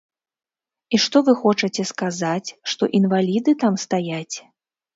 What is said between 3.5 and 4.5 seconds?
там стаяць?